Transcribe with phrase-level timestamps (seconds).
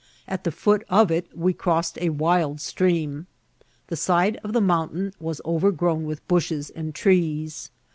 [0.27, 3.27] At the foot of it we crossed a wild stream.
[3.85, 7.69] The side of the mount ain was overgrown with bushes and trees.